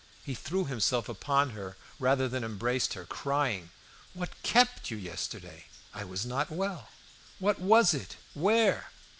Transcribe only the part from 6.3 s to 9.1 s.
well." "What was it? Where?